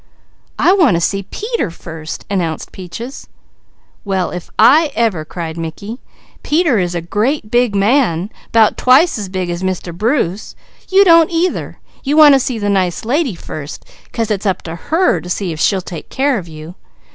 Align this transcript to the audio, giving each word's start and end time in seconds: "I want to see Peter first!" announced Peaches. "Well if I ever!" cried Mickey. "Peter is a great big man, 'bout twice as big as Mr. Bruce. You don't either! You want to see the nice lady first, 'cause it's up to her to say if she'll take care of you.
"I 0.57 0.73
want 0.73 0.95
to 0.95 0.99
see 0.99 1.21
Peter 1.29 1.69
first!" 1.69 2.25
announced 2.27 2.71
Peaches. 2.71 3.27
"Well 4.03 4.31
if 4.31 4.49
I 4.57 4.91
ever!" 4.95 5.23
cried 5.23 5.57
Mickey. 5.59 5.99
"Peter 6.41 6.79
is 6.79 6.95
a 6.95 7.01
great 7.03 7.51
big 7.51 7.75
man, 7.75 8.31
'bout 8.51 8.77
twice 8.77 9.19
as 9.19 9.29
big 9.29 9.51
as 9.51 9.61
Mr. 9.61 9.95
Bruce. 9.95 10.55
You 10.89 11.05
don't 11.05 11.29
either! 11.29 11.77
You 12.03 12.17
want 12.17 12.33
to 12.33 12.39
see 12.39 12.57
the 12.57 12.67
nice 12.67 13.05
lady 13.05 13.35
first, 13.35 13.85
'cause 14.11 14.31
it's 14.31 14.47
up 14.47 14.63
to 14.63 14.73
her 14.75 15.21
to 15.21 15.29
say 15.29 15.51
if 15.51 15.59
she'll 15.59 15.81
take 15.81 16.09
care 16.09 16.39
of 16.39 16.47
you. 16.47 16.73